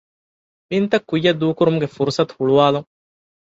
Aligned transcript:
ބިންތައް 0.69 1.07
ކުއްޔަށް 1.09 1.39
ދޫކުރުމުގެ 1.41 1.87
ފުރުޞަތު 1.95 2.33
ހުޅުވާލުން 2.37 2.87